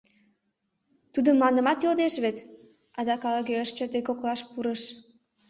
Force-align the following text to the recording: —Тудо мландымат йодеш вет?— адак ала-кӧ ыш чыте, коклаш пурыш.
—Тудо 1.13 1.29
мландымат 1.33 1.79
йодеш 1.85 2.15
вет?— 2.23 2.37
адак 2.99 3.21
ала-кӧ 3.27 3.55
ыш 3.63 3.69
чыте, 3.77 3.99
коклаш 4.07 4.39
пурыш. 4.51 4.81